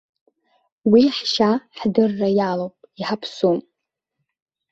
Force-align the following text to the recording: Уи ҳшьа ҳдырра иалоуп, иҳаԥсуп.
Уи 0.91 1.03
ҳшьа 1.15 1.51
ҳдырра 1.79 2.29
иалоуп, 2.37 2.75
иҳаԥсуп. 2.99 3.59